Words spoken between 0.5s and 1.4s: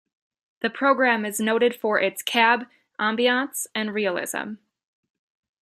The program is